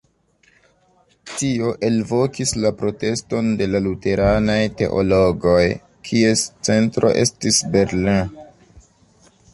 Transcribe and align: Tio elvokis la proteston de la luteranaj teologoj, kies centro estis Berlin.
Tio 1.31 1.67
elvokis 1.89 2.53
la 2.63 2.71
proteston 2.79 3.51
de 3.61 3.67
la 3.75 3.83
luteranaj 3.89 4.57
teologoj, 4.81 5.61
kies 6.09 6.45
centro 6.71 7.13
estis 7.25 7.61
Berlin. 7.77 8.37